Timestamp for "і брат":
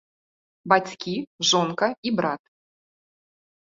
2.07-2.41